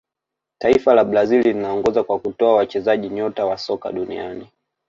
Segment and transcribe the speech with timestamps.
[0.59, 4.47] taifa la brazil linaongoza kwa kutoa wachezaji nyota wa soka duniani